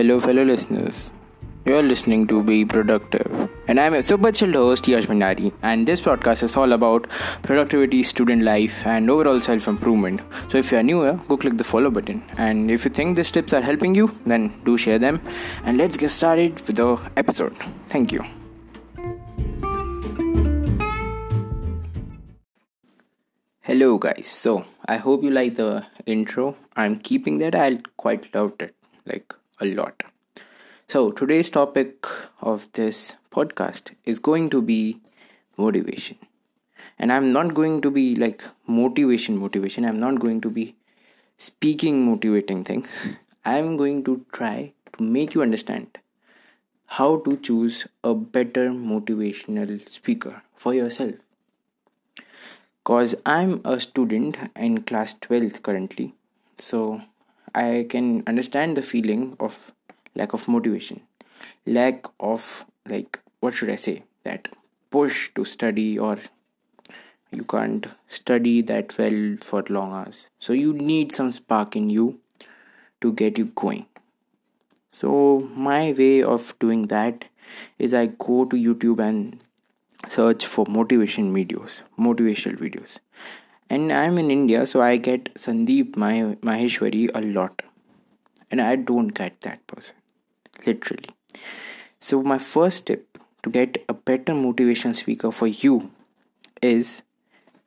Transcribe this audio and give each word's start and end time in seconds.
Hello, 0.00 0.18
fellow 0.18 0.44
listeners. 0.44 1.10
You're 1.66 1.82
listening 1.82 2.26
to 2.28 2.42
Be 2.42 2.64
Productive, 2.64 3.50
and 3.68 3.78
I'm 3.78 3.92
a 3.92 4.02
super 4.02 4.32
chilled 4.32 4.54
host, 4.54 4.88
Yash 4.88 5.06
Bhandari, 5.06 5.52
and 5.60 5.86
this 5.86 6.00
podcast 6.00 6.42
is 6.42 6.56
all 6.56 6.72
about 6.72 7.06
productivity, 7.42 8.02
student 8.02 8.42
life, 8.42 8.86
and 8.86 9.10
overall 9.10 9.40
self 9.40 9.68
improvement. 9.68 10.22
So, 10.48 10.56
if 10.56 10.72
you're 10.72 10.82
new 10.82 11.02
here, 11.02 11.20
go 11.28 11.36
click 11.36 11.58
the 11.58 11.64
follow 11.64 11.90
button, 11.90 12.22
and 12.38 12.70
if 12.70 12.86
you 12.86 12.90
think 12.90 13.18
these 13.18 13.30
tips 13.30 13.52
are 13.52 13.60
helping 13.60 13.94
you, 13.94 14.06
then 14.24 14.46
do 14.64 14.78
share 14.78 14.98
them. 14.98 15.20
And 15.64 15.76
let's 15.76 15.98
get 15.98 16.08
started 16.08 16.62
with 16.66 16.76
the 16.76 16.96
episode. 17.18 17.54
Thank 17.90 18.10
you. 18.10 18.24
Hello, 23.60 23.98
guys. 23.98 24.28
So, 24.28 24.64
I 24.88 24.96
hope 24.96 25.22
you 25.22 25.30
like 25.30 25.56
the 25.56 25.84
intro. 26.06 26.56
I'm 26.74 26.96
keeping 26.96 27.36
that. 27.44 27.54
I 27.54 27.76
quite 27.98 28.34
loved 28.34 28.62
it, 28.62 28.74
like 29.04 29.34
a 29.60 29.66
lot. 29.74 30.02
So, 30.88 31.10
today's 31.10 31.50
topic 31.50 32.06
of 32.40 32.70
this 32.72 33.14
podcast 33.30 33.92
is 34.04 34.18
going 34.18 34.50
to 34.50 34.60
be 34.60 35.00
motivation. 35.56 36.18
And 36.98 37.12
I'm 37.12 37.32
not 37.32 37.54
going 37.54 37.80
to 37.82 37.90
be 37.90 38.16
like 38.16 38.42
motivation, 38.66 39.38
motivation. 39.38 39.84
I'm 39.84 40.00
not 40.00 40.18
going 40.18 40.40
to 40.40 40.50
be 40.50 40.74
speaking 41.38 42.04
motivating 42.04 42.64
things. 42.64 43.08
I'm 43.44 43.76
going 43.76 44.04
to 44.04 44.24
try 44.32 44.72
to 44.96 45.02
make 45.02 45.34
you 45.34 45.42
understand 45.42 45.98
how 46.98 47.18
to 47.18 47.36
choose 47.36 47.86
a 48.02 48.14
better 48.14 48.70
motivational 48.70 49.88
speaker 49.88 50.42
for 50.56 50.74
yourself. 50.74 51.14
Because 52.82 53.14
I'm 53.24 53.60
a 53.64 53.78
student 53.78 54.36
in 54.56 54.82
class 54.82 55.14
12th 55.14 55.62
currently. 55.62 56.14
So, 56.58 57.02
I 57.54 57.86
can 57.88 58.22
understand 58.26 58.76
the 58.76 58.82
feeling 58.82 59.36
of 59.40 59.72
lack 60.14 60.32
of 60.32 60.46
motivation 60.48 61.00
lack 61.66 62.06
of 62.18 62.64
like 62.88 63.20
what 63.40 63.54
should 63.54 63.70
i 63.70 63.76
say? 63.76 64.02
That 64.24 64.48
push 64.90 65.30
to 65.34 65.44
study 65.44 65.98
or 65.98 66.18
you 67.30 67.44
can't 67.44 67.86
study 68.08 68.60
that 68.62 68.96
well 68.98 69.36
for 69.42 69.64
long 69.68 69.92
hours. 69.92 70.28
So 70.40 70.52
you 70.52 70.72
need 70.72 71.12
some 71.12 71.32
spark 71.32 71.76
in 71.76 71.88
you 71.88 72.18
to 73.00 73.12
get 73.12 73.38
you 73.38 73.46
going. 73.54 73.86
So 74.90 75.48
my 75.54 75.92
way 75.92 76.22
of 76.22 76.54
doing 76.58 76.88
that 76.88 77.26
is 77.78 77.94
i 77.94 78.06
go 78.06 78.44
to 78.44 78.56
youtube 78.56 79.00
and 79.06 79.42
search 80.08 80.46
for 80.46 80.64
motivation 80.68 81.32
videos 81.34 81.80
motivational 81.98 82.58
videos 82.64 82.98
and 83.70 83.92
i'm 84.00 84.18
in 84.24 84.30
india 84.38 84.66
so 84.74 84.82
i 84.90 84.92
get 85.08 85.32
sandeep 85.46 85.96
my 86.04 86.14
maheshwari 86.50 87.02
a 87.22 87.24
lot 87.38 87.66
and 88.50 88.68
i 88.68 88.74
don't 88.92 89.18
get 89.22 89.40
that 89.48 89.66
person 89.66 90.00
literally. 90.66 91.10
So, 91.98 92.22
my 92.22 92.38
first 92.38 92.86
tip 92.86 93.18
to 93.42 93.50
get 93.50 93.84
a 93.88 93.94
better 93.94 94.34
motivation 94.34 94.94
speaker 94.94 95.30
for 95.30 95.46
you 95.46 95.90
is 96.62 97.02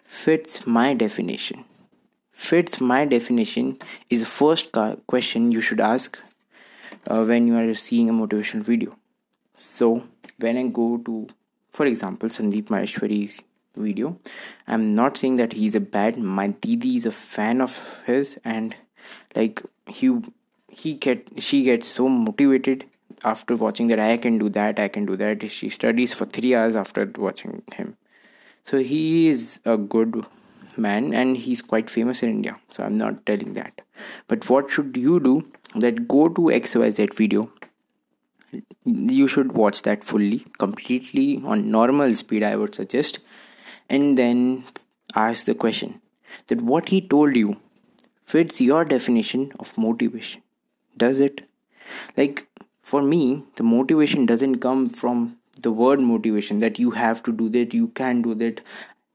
fits 0.04 0.66
my 0.66 0.94
definition. 0.94 1.66
Fits 2.32 2.82
my 2.82 3.06
definition 3.06 3.78
is 4.10 4.20
the 4.20 4.26
first 4.26 4.72
question 5.08 5.52
you 5.52 5.62
should 5.62 5.80
ask 5.80 6.20
uh, 7.08 7.24
when 7.24 7.48
you 7.48 7.56
are 7.56 7.74
seeing 7.74 8.10
a 8.10 8.14
motivational 8.14 8.64
video. 8.64 8.98
So, 9.56 10.04
when 10.40 10.58
I 10.58 10.64
go 10.64 10.98
to, 10.98 11.28
for 11.70 11.86
example, 11.86 12.30
Sandeep 12.30 12.66
Maheshwari's 12.66 13.44
video, 13.76 14.18
I'm 14.68 14.92
not 14.92 15.18
saying 15.18 15.38
that 15.38 15.54
he's 15.54 15.76
a 15.76 15.80
bad. 15.80 16.18
My 16.18 16.48
Didi 16.48 16.96
is 16.96 17.06
a 17.06 17.12
fan 17.12 17.62
of 17.62 18.02
his, 18.06 18.38
and 18.44 18.76
like 19.36 19.62
he 19.88 20.12
he 20.70 20.94
get 20.94 21.28
she 21.38 21.64
gets 21.64 21.88
so 21.88 22.10
motivated 22.10 22.86
after 23.24 23.56
watching 23.56 23.88
that 23.88 24.00
i 24.00 24.18
can 24.18 24.38
do 24.38 24.50
that 24.50 24.80
i 24.80 24.88
can 24.88 25.06
do 25.06 25.16
that. 25.16 25.50
She 25.52 25.70
studies 25.70 26.14
for 26.14 26.26
3 26.26 26.56
hours 26.56 26.76
after 26.76 27.12
watching 27.18 27.64
him. 27.74 27.96
So 28.64 28.80
he 28.80 29.28
is 29.28 29.60
a 29.66 29.78
good 29.78 30.26
man 30.76 31.14
and 31.14 31.38
he's 31.38 31.62
quite 31.62 31.90
famous 31.90 32.24
in 32.24 32.30
india. 32.30 32.58
So 32.72 32.84
i'm 32.84 32.98
not 32.98 33.26
telling 33.26 33.54
that. 33.54 33.82
But 34.28 34.50
what 34.50 34.72
should 34.72 34.98
you 34.98 35.20
do? 35.20 35.46
That 35.76 36.08
go 36.08 36.28
to 36.28 36.42
xyz 36.42 37.16
video. 37.16 37.52
You 38.86 39.28
should 39.28 39.54
watch 39.54 39.82
that 39.84 40.04
fully 40.04 40.46
completely 40.58 41.42
on 41.44 41.70
normal 41.72 42.14
speed 42.14 42.44
i 42.44 42.56
would 42.56 42.76
suggest 42.76 43.20
and 43.96 44.18
then 44.18 44.40
ask 45.24 45.46
the 45.46 45.54
question 45.64 46.02
that 46.48 46.62
what 46.70 46.90
he 46.90 47.00
told 47.14 47.36
you 47.36 47.58
fits 48.34 48.62
your 48.68 48.84
definition 48.84 49.52
of 49.60 49.78
motivation. 49.78 50.42
Does 50.98 51.20
it? 51.20 51.42
Like 52.18 52.48
for 52.82 53.02
me 53.02 53.44
the 53.56 53.64
motivation 53.64 54.26
doesn't 54.26 54.60
come 54.68 54.88
from 55.02 55.38
the 55.62 55.72
word 55.72 56.00
motivation 56.00 56.58
that 56.64 56.80
you 56.80 56.92
have 56.92 57.22
to 57.24 57.32
do 57.42 57.50
that 57.50 57.74
you 57.74 57.90
can 57.90 58.22
do 58.24 58.34
that. 58.36 58.62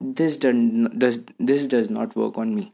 This 0.00 0.36
does, 0.36 1.18
this 1.40 1.66
does 1.66 1.90
not 1.90 2.14
work 2.14 2.38
on 2.38 2.54
me. 2.54 2.72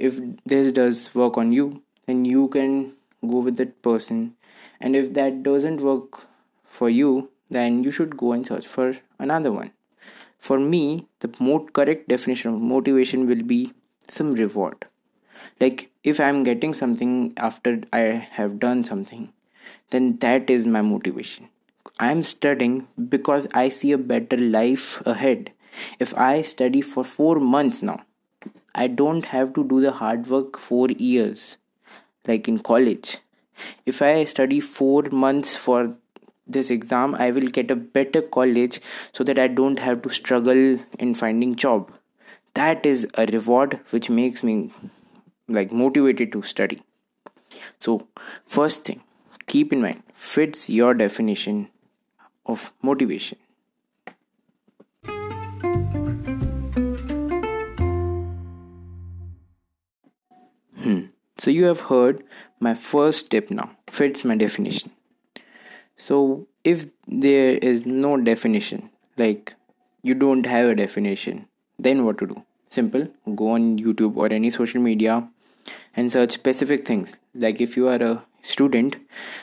If 0.00 0.20
this 0.44 0.72
does 0.72 1.14
work 1.14 1.38
on 1.38 1.52
you 1.52 1.82
then 2.06 2.24
you 2.24 2.48
can 2.48 2.92
go 3.22 3.38
with 3.38 3.56
that 3.58 3.80
person. 3.82 4.34
And 4.80 4.96
if 4.96 5.14
that 5.14 5.42
doesn't 5.44 5.80
work 5.80 6.26
for 6.64 6.90
you 6.90 7.30
then 7.50 7.84
you 7.84 7.92
should 7.92 8.16
go 8.16 8.32
and 8.32 8.44
search 8.44 8.66
for 8.66 8.96
another 9.20 9.52
one 9.52 9.70
for 10.46 10.58
me 10.72 10.82
the 11.24 11.30
more 11.38 11.60
correct 11.78 12.08
definition 12.12 12.54
of 12.54 12.60
motivation 12.74 13.26
will 13.28 13.42
be 13.54 13.72
some 14.08 14.34
reward. 14.34 14.86
Like 15.60 15.90
if 16.12 16.20
i'm 16.20 16.42
getting 16.48 16.74
something 16.74 17.12
after 17.48 17.72
i 17.92 18.02
have 18.38 18.58
done 18.64 18.84
something 18.84 19.32
then 19.90 20.16
that 20.18 20.50
is 20.50 20.66
my 20.66 20.82
motivation. 20.82 21.48
I'm 21.98 22.24
studying 22.24 22.88
because 23.08 23.46
i 23.62 23.68
see 23.68 23.92
a 23.92 23.98
better 23.98 24.36
life 24.36 24.86
ahead. 25.06 25.52
If 25.98 26.14
i 26.28 26.42
study 26.42 26.80
for 26.92 27.04
4 27.04 27.40
months 27.54 27.82
now 27.82 27.98
i 28.82 28.86
don't 29.00 29.26
have 29.34 29.52
to 29.58 29.64
do 29.74 29.80
the 29.80 29.92
hard 30.00 30.26
work 30.36 30.58
4 30.58 30.88
years 30.90 31.56
like 32.28 32.48
in 32.48 32.58
college. 32.58 33.18
If 33.86 34.02
i 34.02 34.14
study 34.24 34.60
4 34.60 35.10
months 35.24 35.56
for 35.56 35.96
this 36.46 36.70
exam 36.70 37.14
i 37.14 37.30
will 37.30 37.48
get 37.58 37.70
a 37.70 37.76
better 37.76 38.20
college 38.20 38.80
so 39.12 39.24
that 39.24 39.38
i 39.38 39.46
don't 39.46 39.78
have 39.78 40.02
to 40.02 40.10
struggle 40.10 40.78
in 40.98 41.14
finding 41.14 41.54
job. 41.56 41.92
That 42.54 42.86
is 42.86 43.08
a 43.14 43.26
reward 43.26 43.80
which 43.90 44.08
makes 44.08 44.42
me 44.44 44.70
like 45.48 45.72
motivated 45.72 46.30
to 46.32 46.42
study. 46.42 46.80
So 47.80 48.06
first 48.46 48.84
thing 48.84 49.02
keep 49.46 49.72
in 49.72 49.82
mind 49.82 50.02
fits 50.14 50.70
your 50.70 50.94
definition 50.94 51.68
of 52.46 52.72
motivation. 52.82 53.38
Hmm. 60.84 61.06
So 61.38 61.50
you 61.50 61.64
have 61.64 61.80
heard 61.80 62.22
my 62.60 62.74
first 62.74 63.30
tip 63.30 63.50
now. 63.50 63.70
Fits 63.90 64.24
my 64.24 64.36
definition 64.36 64.92
so 66.06 66.46
if 66.64 66.86
there 67.06 67.58
is 67.72 67.86
no 67.86 68.16
definition 68.28 68.90
like 69.16 69.54
you 70.02 70.14
don't 70.14 70.46
have 70.54 70.66
a 70.68 70.74
definition 70.74 71.46
then 71.78 72.04
what 72.04 72.18
to 72.18 72.26
do? 72.26 72.42
Simple. 72.68 73.08
Go 73.34 73.50
on 73.52 73.78
youtube 73.78 74.16
or 74.16 74.32
any 74.32 74.50
social 74.50 74.80
media 74.80 75.28
and 75.96 76.10
search 76.10 76.32
specific 76.32 76.86
things. 76.86 77.16
Like 77.34 77.60
if 77.60 77.76
you 77.76 77.88
are 77.88 78.02
a 78.02 78.24
student 78.42 78.96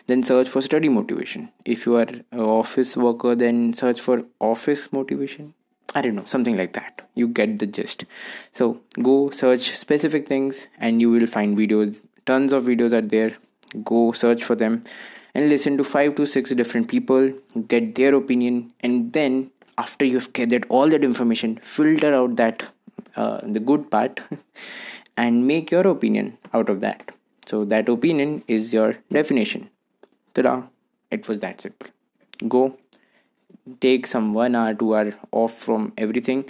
then 0.07 0.23
search 0.23 0.47
for 0.47 0.61
study 0.61 0.89
motivation. 0.89 1.49
If 1.65 1.85
you 1.85 1.95
are 1.95 2.07
an 2.31 2.39
office 2.39 2.95
worker 2.95 3.35
then 3.35 3.73
search 3.73 3.99
for 3.99 4.23
office 4.39 4.91
motivation. 4.91 5.53
I 5.95 6.01
don't 6.01 6.15
know 6.15 6.25
something 6.25 6.57
like 6.57 6.73
that. 6.73 7.07
You 7.15 7.27
get 7.27 7.59
the 7.59 7.67
gist. 7.67 8.05
So 8.51 8.81
go 9.01 9.29
search 9.31 9.71
specific 9.75 10.27
things 10.27 10.67
and 10.77 11.01
you 11.01 11.09
will 11.09 11.27
find 11.27 11.57
videos. 11.57 12.03
Tons 12.25 12.53
of 12.53 12.65
videos 12.65 12.93
are 12.93 13.01
there. 13.01 13.37
Go 13.83 14.11
search 14.11 14.43
for 14.43 14.55
them 14.55 14.83
and 15.33 15.49
listen 15.49 15.77
to 15.77 15.83
5 15.83 16.15
to 16.15 16.25
6 16.25 16.51
different 16.51 16.87
people 16.89 17.31
get 17.67 17.95
their 17.95 18.13
opinion 18.15 18.73
and 18.81 19.13
then 19.13 19.51
after 19.77 20.05
you've 20.05 20.31
gathered 20.33 20.65
all 20.69 20.89
that 20.89 21.03
information 21.03 21.57
filter 21.61 22.13
out 22.13 22.35
that 22.35 22.63
uh, 23.15 23.39
the 23.43 23.59
good 23.59 23.89
part 23.91 24.19
and 25.17 25.47
make 25.47 25.71
your 25.71 25.87
opinion 25.87 26.37
out 26.53 26.69
of 26.69 26.81
that. 26.81 27.11
So 27.45 27.65
that 27.65 27.89
opinion 27.89 28.43
is 28.47 28.73
your 28.73 28.97
definition. 29.11 29.69
Ta-da! 30.33 30.63
It 31.09 31.27
was 31.27 31.39
that 31.39 31.61
simple. 31.61 31.89
Go 32.47 32.77
take 33.79 34.07
some 34.07 34.33
one 34.33 34.55
hour, 34.55 34.73
two 34.73 34.95
hour 34.95 35.13
off 35.31 35.53
from 35.53 35.93
everything 35.97 36.45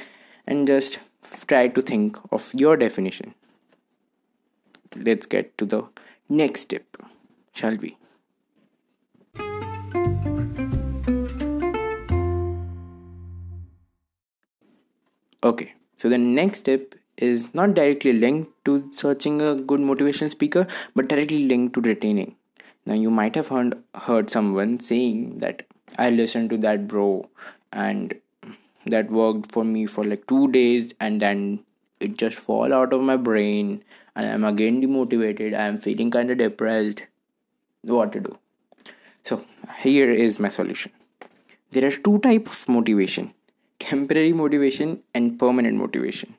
and 0.46 0.68
just 0.68 1.00
try 1.48 1.68
to 1.68 1.82
think 1.82 2.18
of 2.32 2.54
your 2.54 2.78
definition. 2.78 3.34
Let's 4.96 5.26
get 5.26 5.58
to 5.58 5.66
the 5.66 5.84
next 6.30 6.62
step, 6.62 6.86
shall 7.54 7.76
we? 7.78 7.98
Okay, 15.44 15.74
so 15.96 16.08
the 16.08 16.20
next 16.20 16.60
step 16.60 16.94
is 17.18 17.52
not 17.56 17.74
directly 17.74 18.14
linked 18.14 18.52
to 18.66 18.92
searching 18.92 19.42
a 19.42 19.56
good 19.56 19.80
motivational 19.80 20.30
speaker 20.30 20.68
but 20.96 21.08
directly 21.08 21.46
linked 21.46 21.74
to 21.74 21.82
retaining. 21.82 22.36
Now 22.86 22.94
you 22.94 23.10
might 23.10 23.36
have 23.36 23.48
heard 23.48 23.76
heard 23.96 24.30
someone 24.30 24.80
saying 24.80 25.40
that 25.40 25.64
i 25.98 26.10
listened 26.12 26.52
to 26.52 26.58
that 26.66 26.88
bro 26.88 27.28
and 27.74 28.14
that 28.86 29.12
worked 29.12 29.52
for 29.52 29.64
me 29.64 29.86
for 29.86 30.04
like 30.04 30.28
two 30.28 30.48
days 30.52 30.94
and 31.00 31.20
then 31.20 31.42
it 32.00 32.18
just 32.18 32.38
fall 32.38 32.74
out 32.74 32.94
of 32.94 33.02
my 33.02 33.18
brain 33.18 33.84
and 34.16 34.30
i'm 34.30 34.44
again 34.44 34.82
demotivated. 34.82 35.60
I'm 35.60 35.80
feeling 35.80 36.12
kind 36.12 36.30
of 36.30 36.38
depressed. 36.38 37.08
What 37.82 38.12
to 38.14 38.20
do? 38.20 38.38
So 39.24 39.44
here 39.80 40.12
is 40.12 40.40
my 40.40 40.50
solution. 40.50 40.92
There 41.72 41.88
are 41.88 41.98
two 42.10 42.20
types 42.20 42.62
of 42.62 42.70
motivation 42.70 43.34
temporary 43.82 44.34
motivation 44.34 45.02
and 45.14 45.38
permanent 45.40 45.78
motivation. 45.78 46.36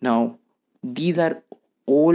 Now 0.00 0.38
these 0.82 1.18
are 1.18 1.42
all 1.86 2.14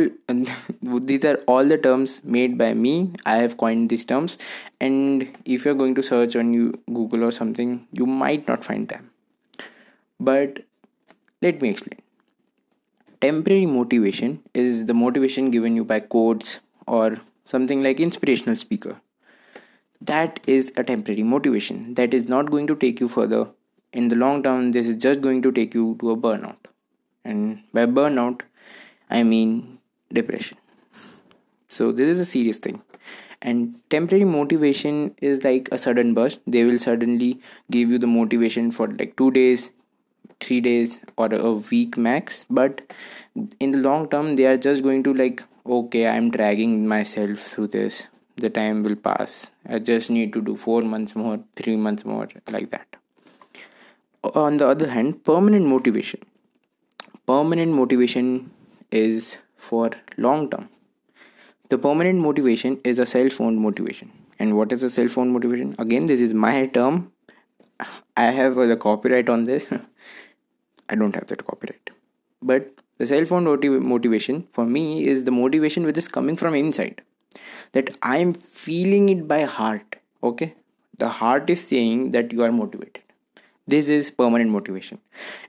these 0.82 1.26
are 1.26 1.36
all 1.48 1.66
the 1.66 1.78
terms 1.78 2.22
made 2.24 2.58
by 2.58 2.74
me. 2.74 3.12
I 3.26 3.38
have 3.38 3.58
coined 3.58 3.90
these 3.90 4.06
terms. 4.06 4.38
And 4.80 5.28
if 5.46 5.66
you're 5.66 5.80
going 5.84 5.96
to 5.96 6.04
search 6.04 6.36
on 6.36 6.54
you 6.54 6.80
google 7.00 7.24
or 7.24 7.32
something 7.32 7.88
you 7.92 8.06
might 8.06 8.48
not 8.48 8.64
find 8.64 8.88
them. 8.88 9.12
But 10.20 10.64
let 11.42 11.62
me 11.62 11.70
explain. 11.70 12.00
Temporary 13.22 13.66
motivation 13.66 14.42
is 14.54 14.86
the 14.86 14.94
motivation 14.94 15.52
given 15.52 15.76
you 15.76 15.84
by 15.84 16.00
quotes 16.00 16.60
or 16.88 17.18
something 17.46 17.84
like 17.84 18.00
inspirational 18.00 18.56
speaker. 18.56 19.02
That 20.02 20.40
is 20.48 20.72
a 20.78 20.84
temporary 20.84 21.24
motivation. 21.24 21.94
That 21.96 22.14
is 22.14 22.30
not 22.30 22.50
going 22.52 22.68
to 22.68 22.76
take 22.76 23.02
you 23.02 23.10
further 23.10 23.48
in 23.92 24.08
the 24.08 24.16
long 24.16 24.44
term 24.44 24.72
this 24.72 24.88
is 24.88 24.96
just 24.96 25.22
going 25.22 25.42
to 25.42 25.52
take 25.52 25.74
you 25.74 25.98
to 26.00 26.12
a 26.12 26.18
burnout. 26.18 26.58
And 27.26 27.64
by 27.74 27.86
burnout 27.86 28.42
i 29.10 29.24
mean 29.24 29.80
depression. 30.14 30.58
So 31.68 31.92
this 31.92 32.10
is 32.10 32.20
a 32.20 32.26
serious 32.26 32.58
thing. 32.58 32.82
And 33.42 33.76
temporary 33.90 34.26
motivation 34.26 35.16
is 35.22 35.44
like 35.44 35.70
a 35.72 35.78
sudden 35.78 36.14
burst. 36.14 36.40
They 36.46 36.66
will 36.66 36.78
suddenly 36.78 37.40
give 37.72 37.90
you 37.90 37.98
the 37.98 38.08
motivation 38.08 38.72
for 38.72 38.88
like 38.88 39.16
2 39.16 39.32
days 39.32 39.70
3 40.42 40.62
days 40.62 41.00
or 41.18 41.34
a 41.34 41.54
week 41.54 41.98
max. 41.98 42.46
But 42.50 42.82
in 43.60 43.72
the 43.72 43.80
long 43.80 44.10
term 44.10 44.36
they 44.36 44.46
are 44.46 44.58
just 44.58 44.84
going 44.84 45.04
to 45.04 45.14
like 45.14 45.44
okay 45.66 46.08
i'm 46.08 46.32
dragging 46.32 46.88
myself 46.88 47.40
through 47.40 47.68
this. 47.68 48.08
The 48.38 48.50
time 48.50 48.84
will 48.84 48.96
pass. 48.96 49.52
I 49.68 49.80
just 49.80 50.10
need 50.10 50.32
to 50.34 50.42
do 50.42 50.56
4 50.56 50.82
months 50.84 51.16
more 51.16 51.40
3 51.56 51.76
months 51.76 52.06
more 52.06 52.28
like 52.50 52.72
that 52.72 52.99
on 54.24 54.58
the 54.58 54.68
other 54.68 54.90
hand 54.90 55.24
permanent 55.24 55.66
motivation. 55.66 56.20
Permanent 57.26 57.74
motivation 57.74 58.52
is 58.92 59.38
for 59.56 59.92
long 60.18 60.50
term. 60.50 60.70
The 61.70 61.78
permanent 61.78 62.20
motivation 62.20 62.80
is 62.84 63.00
a 63.00 63.06
self-owned 63.06 63.60
motivation. 63.60 64.12
And 64.40 64.58
what 64.58 64.72
is 64.72 64.82
a 64.84 64.90
self-owned 64.90 65.32
motivation? 65.32 65.76
Again 65.78 66.06
this 66.06 66.22
is 66.22 66.34
my 66.34 66.66
term. 66.68 67.12
I 68.18 68.24
have 68.24 68.56
the 68.56 68.76
copyright 68.76 69.30
on 69.30 69.44
this. 69.44 69.72
I 70.90 70.96
don't 70.96 71.16
have 71.16 71.28
that 71.28 71.46
copyright. 71.46 71.92
But 72.42 72.72
the 72.98 73.06
self-owned 73.06 73.46
motiv- 73.46 73.82
motivation 73.82 74.48
for 74.52 74.66
me 74.66 75.06
is 75.08 75.24
the 75.24 75.32
motivation 75.32 75.86
which 75.86 75.98
is 75.98 76.08
coming 76.08 76.36
from 76.36 76.56
inside. 76.56 77.02
That 77.74 77.96
i 78.02 78.18
am 78.18 78.34
feeling 78.34 79.10
it 79.10 79.28
by 79.28 79.42
heart 79.44 79.98
okay? 80.24 80.56
The 80.98 81.10
heart 81.10 81.50
is 81.50 81.66
saying 81.66 82.12
that 82.12 82.34
you 82.34 82.44
are 82.44 82.52
motivated 82.52 83.04
this 83.70 83.88
is 83.88 84.10
permanent 84.12 84.50
motivation. 84.52 85.00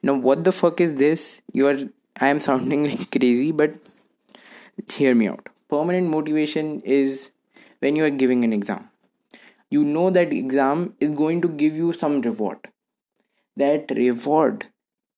Now 0.03 0.15
what 0.15 0.45
the 0.45 0.53
fuck 0.53 0.81
is 0.81 0.95
this? 0.95 1.43
You 1.53 1.69
are 1.69 1.79
i 2.21 2.29
am 2.29 2.41
sounding 2.41 2.85
like 2.91 3.11
crazy 3.11 3.53
but 3.53 3.75
hear 4.93 5.15
me 5.15 5.29
out. 5.29 5.49
Permanent 5.69 6.09
motivation 6.09 6.81
is 6.83 7.31
when 7.79 7.97
you 7.97 8.05
are 8.05 8.17
giving 8.23 8.45
an 8.45 8.53
exam. 8.53 8.89
You 9.71 9.85
know 9.85 10.11
that 10.11 10.33
exam 10.33 10.95
is 11.01 11.11
going 11.11 11.41
to 11.43 11.49
give 11.49 11.77
you 11.77 11.93
some 11.93 12.21
reward. 12.21 12.69
That 13.57 13.91
reward 13.91 14.67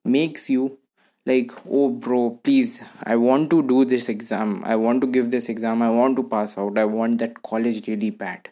makes 0.04 0.48
you 0.50 0.78
like 1.24 1.52
oh 1.70 1.88
bro 2.04 2.20
please 2.42 2.80
i 3.04 3.14
want 3.14 3.48
to 3.50 3.62
do 3.62 3.84
this 3.84 4.08
exam. 4.08 4.62
I 4.64 4.76
want 4.76 5.00
to 5.02 5.06
give 5.06 5.30
this 5.30 5.48
exam. 5.48 5.82
I 5.82 5.90
want 5.90 6.16
to 6.16 6.22
pass 6.22 6.58
out. 6.58 6.78
I 6.78 6.84
want 6.84 7.18
that 7.18 7.42
college 7.42 7.86
really 7.88 8.10
bad. 8.10 8.50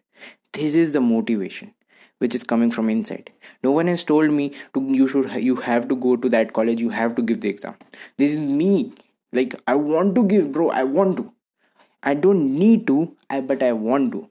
This 0.52 0.75
is 0.75 0.93
the 0.93 1.00
motivation 1.00 1.75
which 2.20 2.34
is 2.34 2.44
coming 2.44 2.70
from 2.70 2.90
inside. 2.90 3.31
No 3.64 3.72
one 3.72 3.88
has 3.88 4.05
told 4.05 4.31
me 4.31 4.52
to 4.75 4.82
you 5.00 5.08
should 5.08 5.31
you 5.50 5.56
have 5.69 5.88
to 5.93 5.96
go 6.06 6.17
to 6.25 6.31
that 6.37 6.52
college 6.58 6.81
you 6.81 6.90
have 6.90 7.14
to 7.17 7.22
give 7.22 7.40
the 7.40 7.49
exam. 7.49 7.75
This 8.17 8.34
is 8.34 8.38
me. 8.38 8.93
Like 9.32 9.55
i 9.72 9.75
want 9.75 10.14
to 10.17 10.25
give 10.34 10.52
bro 10.52 10.70
i 10.70 10.84
want 10.84 11.17
to. 11.19 11.32
I 12.02 12.14
don't 12.14 12.55
need 12.58 12.87
to 12.88 12.99
i 13.28 13.40
but 13.40 13.62
i 13.62 13.72
want 13.72 14.12
to. 14.12 14.28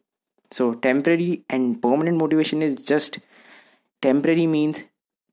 So 0.51 0.73
temporary 0.87 1.43
and 1.49 1.81
permanent 1.81 2.17
motivation 2.17 2.61
is 2.61 2.85
just 2.85 3.19
temporary 4.01 4.47
means 4.47 4.83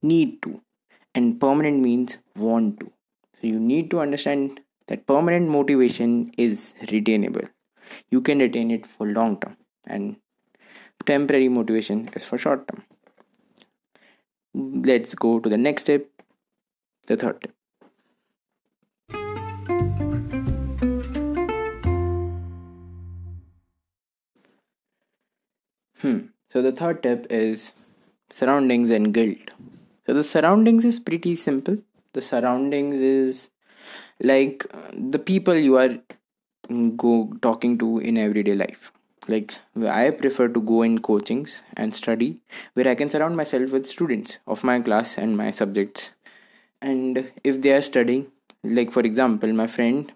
need 0.03 0.43
to 0.43 0.61
and 1.15 1.41
permanent 1.41 1.81
means 1.81 2.19
want 2.37 2.81
to. 2.81 2.93
So 3.41 3.49
you 3.49 3.61
need 3.61 3.91
to 3.93 4.01
understand 4.01 4.61
that 4.89 5.07
permanent 5.07 5.49
motivation 5.49 6.33
is 6.37 6.75
retainable. 6.83 7.49
You 8.11 8.21
can 8.21 8.39
retain 8.39 8.71
it 8.71 8.87
for 8.87 9.07
long 9.07 9.39
term 9.41 9.57
and 9.87 10.17
temporary 11.05 11.49
motivation 11.49 12.09
is 12.15 12.25
for 12.25 12.39
short 12.39 12.67
term. 12.69 12.83
Let's 14.55 15.15
go 15.15 15.39
to 15.39 15.49
the 15.49 15.57
next 15.57 15.83
step 15.83 16.07
the 17.07 17.17
third. 17.17 17.41
Tip 17.41 17.53
hmm. 26.01 26.19
So 26.49 26.63
the 26.63 26.73
third 26.73 27.03
tip 27.03 27.27
is 27.31 27.73
surroundings 28.31 28.91
and 28.91 29.13
guilt. 29.13 29.51
So 30.07 30.15
the 30.15 30.25
surroundings 30.25 30.85
is 30.85 30.99
pretty 30.99 31.37
simple. 31.37 31.79
The 32.13 32.23
surroundings 32.23 33.01
is 33.01 33.51
like 34.21 34.67
the 34.93 35.19
people 35.19 35.55
you 35.55 35.77
are 35.77 35.99
go 36.97 37.33
talking 37.43 37.79
to 37.79 37.99
in 37.99 38.19
everyday 38.19 38.55
life 38.55 38.91
like 39.29 39.55
i 39.99 40.11
prefer 40.11 40.49
to 40.49 40.61
go 40.61 40.83
in 40.83 40.99
coachings 40.99 41.63
and 41.77 41.95
study 41.95 42.39
where 42.75 42.89
i 42.89 42.95
can 42.95 43.11
surround 43.11 43.37
myself 43.37 43.73
with 43.73 43.87
students 43.87 44.39
of 44.47 44.63
my 44.65 44.81
class 44.81 45.19
and 45.19 45.37
my 45.37 45.51
subjects. 45.51 46.13
And 46.83 47.33
if 47.43 47.63
they 47.63 47.73
are 47.73 47.83
studying 47.83 48.27
like 48.63 48.93
for 48.93 49.01
example 49.01 49.53
my 49.53 49.67
friend 49.67 50.13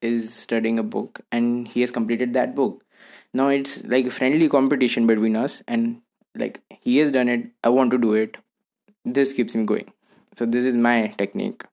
is 0.00 0.34
studying 0.34 0.78
a 0.78 0.82
book 0.82 1.20
and 1.30 1.68
he 1.68 1.80
has 1.80 1.90
completed 1.90 2.32
that 2.34 2.54
book. 2.54 2.84
Now 3.32 3.48
it's 3.48 3.82
like 3.84 4.06
a 4.06 4.10
friendly 4.10 4.48
competition 4.48 5.06
between 5.06 5.36
us 5.36 5.62
and 5.68 6.02
like 6.34 6.60
he 6.80 6.96
has 6.98 7.10
done 7.10 7.28
it 7.28 7.46
i 7.62 7.68
want 7.68 7.92
to 7.92 7.98
do 7.98 8.14
it. 8.14 8.36
This 9.04 9.32
keeps 9.32 9.54
me 9.54 9.64
going. 9.64 9.92
So 10.36 10.44
this 10.44 10.64
is 10.64 10.74
my 10.74 11.14
technique. 11.18 11.64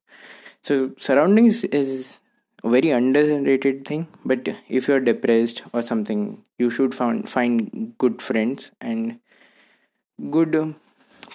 So 0.62 0.92
surroundings 0.98 1.64
is 1.64 2.19
very 2.64 2.92
underrated 2.92 3.86
thing 3.86 4.08
but 4.26 4.50
if 4.68 4.88
you're 4.88 5.00
depressed 5.00 5.62
or 5.74 5.82
something 5.82 6.44
you 6.58 6.70
should 6.70 6.94
find 6.94 7.30
find 7.30 7.94
good 7.98 8.22
friends 8.22 8.72
and 8.82 9.20
good 10.30 10.56
um, 10.56 10.76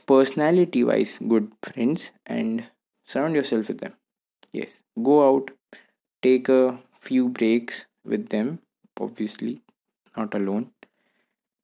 personality 0.06 0.84
wise 0.84 1.18
good 1.28 1.50
friends 1.62 2.12
and 2.26 2.64
surround 3.06 3.34
yourself 3.34 3.68
with 3.68 3.78
them. 3.78 3.94
Yes 4.52 4.82
go 5.02 5.16
out 5.28 5.50
take 6.22 6.48
a 6.48 6.78
few 7.00 7.28
breaks 7.28 7.86
with 8.04 8.28
them 8.28 8.58
obviously 9.00 9.62
not 10.16 10.34
alone. 10.34 10.70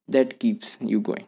That 0.08 0.40
keeps 0.40 0.76
you 0.80 1.00
going. 1.00 1.26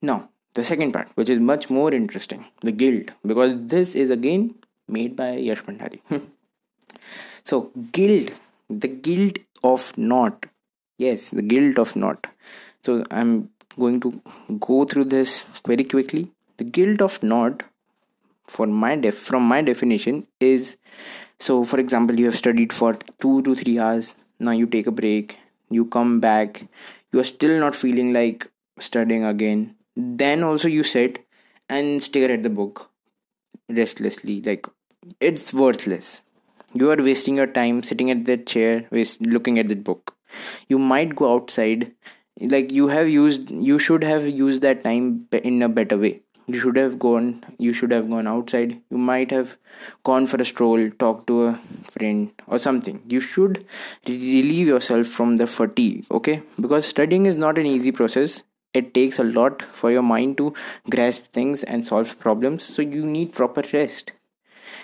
Now 0.00 0.30
the 0.54 0.64
second 0.64 0.92
part 0.92 1.08
which 1.16 1.28
is 1.28 1.38
much 1.38 1.68
more 1.68 1.92
interesting 1.92 2.46
the 2.62 2.72
guilt 2.72 3.10
because 3.26 3.54
this 3.66 3.94
is 3.94 4.10
again 4.10 4.54
made 4.86 5.16
by 5.16 5.32
yash 5.32 5.62
Bhandari. 5.62 6.00
so 7.44 7.70
guilt 7.92 8.30
the 8.68 8.88
guilt 8.88 9.38
of 9.62 9.96
not. 9.96 10.46
Yes 10.98 11.30
the 11.30 11.42
guilt 11.42 11.78
of 11.78 11.96
not. 11.96 12.26
So 12.82 13.04
i'm 13.10 13.50
going 13.78 14.00
to 14.00 14.20
go 14.58 14.84
through 14.84 15.04
this 15.04 15.44
very 15.66 15.84
quickly. 15.84 16.30
The 16.56 16.64
guilt 16.64 17.00
of 17.00 17.22
not 17.22 17.62
for 18.46 18.66
my 18.66 18.96
def 18.96 19.16
from 19.16 19.44
my 19.44 19.62
definition 19.62 20.26
is 20.40 20.76
so 21.38 21.64
for 21.64 21.78
example 21.78 22.18
you 22.18 22.26
have 22.26 22.36
studied 22.36 22.72
for 22.72 22.94
2 23.20 23.42
to 23.42 23.54
3 23.54 23.78
hours. 23.78 24.14
Now 24.38 24.52
you 24.52 24.66
take 24.66 24.86
a 24.86 24.96
break. 25.02 25.38
You 25.70 25.84
come 25.84 26.20
back. 26.20 26.66
You 27.12 27.20
are 27.20 27.24
still 27.24 27.58
not 27.60 27.76
feeling 27.76 28.12
like 28.12 28.50
studying 28.78 29.24
again. 29.24 29.76
Then 29.96 30.42
also 30.42 30.68
you 30.68 30.82
sit 30.82 31.24
and 31.68 32.02
stare 32.02 32.30
at 32.32 32.42
the 32.42 32.50
book 32.50 32.90
restlessly. 33.68 34.40
Like 34.42 34.66
it's 35.20 35.52
worthless 35.52 36.22
you 36.72 36.90
are 36.90 36.96
wasting 36.96 37.36
your 37.36 37.46
time 37.46 37.82
sitting 37.82 38.10
at 38.10 38.24
that 38.26 38.46
chair 38.46 38.86
looking 39.20 39.58
at 39.58 39.68
that 39.68 39.84
book. 39.84 40.14
You 40.68 40.78
might 40.78 41.16
go 41.16 41.34
outside. 41.34 41.92
Like 42.40 42.70
you 42.72 42.88
have 42.88 43.08
used 43.08 43.50
you 43.50 43.78
should 43.78 44.04
have 44.04 44.26
used 44.26 44.62
that 44.62 44.84
time 44.84 45.26
in 45.32 45.62
a 45.62 45.68
better 45.68 45.98
way. 45.98 46.20
You 46.46 46.58
should 46.58 46.76
have 46.76 46.98
gone 46.98 47.44
you 47.58 47.72
should 47.72 47.92
have 47.92 48.08
gone 48.08 48.26
outside. 48.26 48.80
You 48.90 48.98
might 48.98 49.30
have 49.30 49.56
gone 50.04 50.26
for 50.26 50.36
a 50.36 50.44
stroll 50.44 50.90
talked 50.98 51.26
to 51.26 51.42
a 51.48 51.54
friend 51.82 52.30
or 52.46 52.58
something. 52.58 53.02
You 53.08 53.20
should 53.20 53.64
relieve 54.08 54.68
yourself 54.68 55.06
from 55.08 55.36
the 55.36 55.46
fatigue 55.46 56.06
okay? 56.10 56.42
Because 56.60 56.86
studying 56.86 57.26
is 57.26 57.36
not 57.36 57.58
an 57.58 57.66
easy 57.66 57.92
process. 57.92 58.42
It 58.72 58.94
takes 58.94 59.18
a 59.18 59.24
lot 59.24 59.62
for 59.62 59.90
your 59.90 60.02
mind 60.02 60.36
to 60.38 60.54
grasp 60.88 61.32
things 61.32 61.64
and 61.64 61.84
solve 61.84 62.18
problems. 62.20 62.62
So 62.62 62.82
you 62.82 63.04
need 63.04 63.34
proper 63.34 63.64
rest 63.72 64.12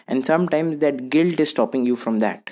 and 0.08 0.24
sometimes 0.24 0.78
that 0.78 1.10
guilt 1.10 1.40
is 1.40 1.50
stopping 1.50 1.86
you 1.86 1.96
from 1.96 2.18
that. 2.20 2.50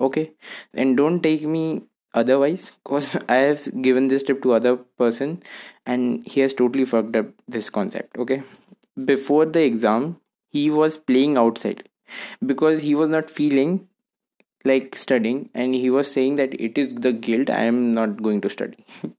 Okay? 0.00 0.32
And 0.74 0.96
don't 0.96 1.22
take 1.22 1.42
me 1.42 1.82
otherwise 2.14 2.72
because 2.82 3.16
i 3.28 3.34
have 3.34 3.82
given 3.82 4.08
this 4.08 4.22
tip 4.22 4.42
to 4.42 4.52
other 4.52 4.76
person 5.02 5.42
and 5.86 6.26
he 6.26 6.40
has 6.40 6.54
totally 6.54 6.84
fucked 6.84 7.16
up 7.16 7.26
this 7.46 7.70
concept 7.70 8.16
okay? 8.18 8.42
Before 9.04 9.44
the 9.44 9.62
exam 9.62 10.16
he 10.50 10.70
was 10.70 10.96
playing 10.96 11.36
outside 11.36 11.88
because 12.44 12.82
he 12.82 12.94
was 12.94 13.10
not 13.10 13.30
feeling 13.30 13.86
like 14.64 14.96
studying 14.96 15.50
and 15.54 15.74
he 15.74 15.90
was 15.90 16.10
saying 16.10 16.36
that 16.36 16.58
it 16.60 16.78
is 16.78 16.94
the 16.94 17.12
guilt 17.12 17.50
i 17.50 17.62
am 17.62 17.94
not 17.94 18.22
going 18.22 18.40
to 18.40 18.50
study. 18.50 18.84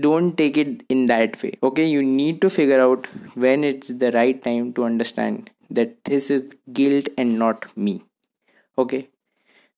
Don't 0.00 0.36
take 0.36 0.56
it 0.56 0.82
in 0.88 1.06
that 1.06 1.40
way 1.42 1.52
okay? 1.62 1.86
You 1.86 2.02
need 2.02 2.40
to 2.40 2.50
figure 2.50 2.80
out 2.80 3.06
when 3.34 3.62
it's 3.62 3.88
the 3.88 4.10
right 4.12 4.42
time 4.42 4.72
to 4.74 4.84
understand 4.84 5.50
that 5.70 6.04
this 6.04 6.30
is 6.30 6.56
guilt 6.72 7.08
and 7.16 7.38
not 7.38 7.76
me. 7.76 8.02
Okay? 8.76 9.08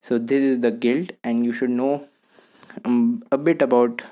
So 0.03 0.19
this 0.19 0.43
is 0.43 0.61
the 0.61 0.71
guilt 0.71 1.13
and 1.23 1.45
you 1.45 1.53
should 1.53 1.71
know 1.71 2.09
um, 2.85 3.23
a 3.31 3.39
bit 3.39 3.63
about 3.63 4.03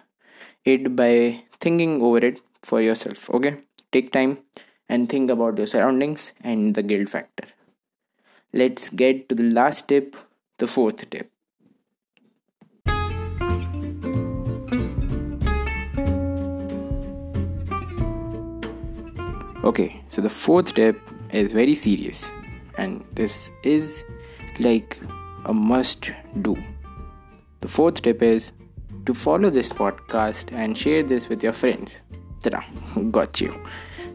it 0.64 0.94
by 0.94 1.44
thinking 1.61 2.02
over 2.02 2.18
it 2.18 2.40
for 2.62 2.80
yourself. 2.80 3.30
Okay? 3.30 3.58
Take 3.92 4.12
time 4.12 4.38
and 4.88 5.08
think 5.08 5.30
about 5.30 5.58
your 5.58 5.66
surroundings 5.66 6.32
and 6.40 6.75
the 6.75 6.82
guilt 6.82 7.08
factor. 7.08 7.49
Let's 8.52 8.88
get 8.88 9.28
to 9.28 9.35
the 9.35 9.50
last 9.50 9.88
tip 9.88 10.16
the 10.58 10.66
fourth 10.66 11.08
tip. 11.11 11.30
Okay 19.64 20.02
so 20.08 20.23
the 20.23 20.30
fourth 20.30 20.75
tip 20.75 20.99
is 21.32 21.52
very 21.52 21.75
serious 21.75 22.30
and 22.76 23.04
this 23.14 23.50
is 23.62 24.04
like 24.58 24.99
a 25.44 25.52
must 25.52 26.11
do 26.42 26.56
the 27.61 27.68
fourth 27.68 28.02
tip 28.02 28.23
is 28.23 28.52
to 29.06 29.14
follow 29.14 29.50
this 29.50 29.70
podcast 29.70 30.52
and 30.52 30.76
share 30.76 31.02
this 31.02 31.28
with 31.28 31.42
your 31.42 31.52
friends. 31.52 32.02
Ta-da, 32.42 32.62
got 33.11 33.40
you. 33.40 33.54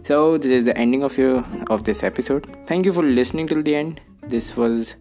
So 0.03 0.37
this 0.37 0.51
is 0.51 0.65
the 0.65 0.77
ending 0.77 1.03
of 1.03 1.17
your 1.17 1.43
of 1.69 1.83
this 1.83 2.03
episode. 2.03 2.47
Thank 2.67 2.85
you 2.85 2.93
for 2.93 3.03
listening 3.03 3.47
till 3.47 3.63
the 3.63 3.75
end. 3.75 4.01
This 4.27 4.55
was 4.55 4.95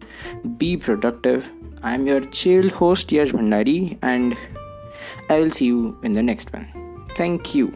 Be 0.57 0.75
Productive. 0.75 1.49
I'm 1.83 2.05
your 2.07 2.21
chill 2.21 2.69
host 2.69 3.11
Yash 3.11 3.31
Bhandari 3.31 3.97
and 4.01 4.37
I 5.29 5.39
will 5.39 5.51
see 5.51 5.65
you 5.65 5.97
in 6.03 6.13
the 6.13 6.23
next 6.23 6.51
one. 6.53 6.67
Thank 7.15 7.55
you. 7.55 7.71